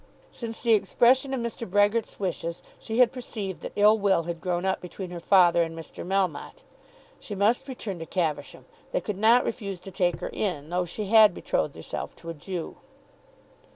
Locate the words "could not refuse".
9.01-9.79